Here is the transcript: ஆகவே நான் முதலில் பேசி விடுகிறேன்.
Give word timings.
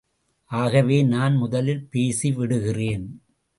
ஆகவே 0.51 1.03
நான் 1.03 1.35
முதலில் 1.35 1.87
பேசி 1.89 2.31
விடுகிறேன். 2.31 3.21